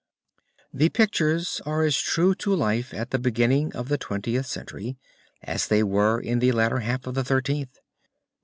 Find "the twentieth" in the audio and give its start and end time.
3.87-4.47